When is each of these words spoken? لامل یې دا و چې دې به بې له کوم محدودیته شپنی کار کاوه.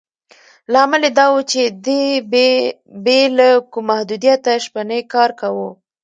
لامل 0.73 1.01
یې 1.07 1.11
دا 1.17 1.25
و 1.33 1.37
چې 1.51 1.61
دې 1.85 2.03
به 2.31 2.45
بې 3.03 3.19
له 3.37 3.49
کوم 3.71 3.83
محدودیته 3.89 4.51
شپنی 4.65 5.01
کار 5.13 5.29
کاوه. 5.39 5.69